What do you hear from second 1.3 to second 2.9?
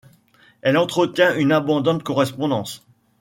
une abondante correspondance.